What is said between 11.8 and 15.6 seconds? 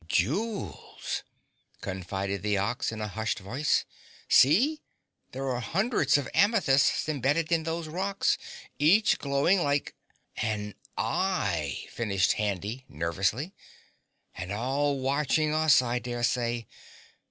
finished Handy nervously. "And all watching